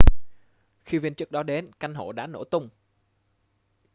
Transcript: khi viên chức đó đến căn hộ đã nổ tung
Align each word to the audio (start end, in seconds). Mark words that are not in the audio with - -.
khi 0.85 0.97
viên 0.97 1.15
chức 1.15 1.31
đó 1.31 1.43
đến 1.43 1.71
căn 1.79 1.95
hộ 1.95 2.11
đã 2.11 2.27
nổ 2.27 2.43
tung 2.43 2.69